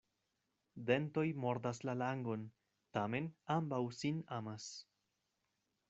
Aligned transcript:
Dentoj 0.89 1.25
mordas 1.43 1.83
la 1.89 1.95
langon, 2.03 2.47
tamen 2.99 3.31
ambaŭ 3.59 3.83
sin 4.03 4.21
amas. 4.41 4.69